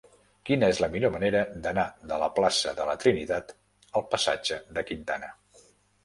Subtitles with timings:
[0.49, 3.53] Quina és la millor manera d'anar de la plaça de la Trinitat
[4.01, 5.29] al passatge de Quintana?